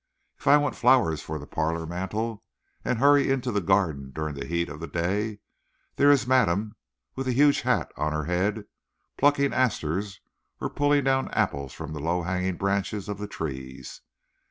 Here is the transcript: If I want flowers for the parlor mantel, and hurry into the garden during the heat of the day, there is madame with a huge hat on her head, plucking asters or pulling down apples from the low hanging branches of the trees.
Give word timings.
If 0.39 0.47
I 0.47 0.57
want 0.57 0.75
flowers 0.75 1.21
for 1.21 1.37
the 1.37 1.45
parlor 1.45 1.85
mantel, 1.85 2.43
and 2.83 2.97
hurry 2.97 3.29
into 3.29 3.51
the 3.51 3.61
garden 3.61 4.09
during 4.15 4.33
the 4.33 4.47
heat 4.47 4.67
of 4.67 4.79
the 4.79 4.87
day, 4.87 5.41
there 5.95 6.09
is 6.09 6.25
madame 6.25 6.75
with 7.15 7.27
a 7.27 7.33
huge 7.33 7.61
hat 7.61 7.91
on 7.97 8.11
her 8.11 8.23
head, 8.25 8.65
plucking 9.19 9.53
asters 9.53 10.19
or 10.59 10.71
pulling 10.71 11.03
down 11.03 11.29
apples 11.35 11.71
from 11.71 11.93
the 11.93 11.99
low 11.99 12.23
hanging 12.23 12.57
branches 12.57 13.07
of 13.09 13.19
the 13.19 13.27
trees. 13.27 14.01